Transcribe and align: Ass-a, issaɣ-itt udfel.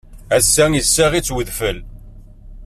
Ass-a, 0.37 0.65
issaɣ-itt 0.79 1.33
udfel. 1.37 1.77